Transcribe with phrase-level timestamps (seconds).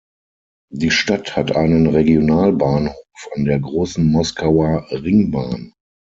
[0.73, 5.73] Die Stadt hat einen Regionalbahnhof an der Großen Moskauer Ringbahn.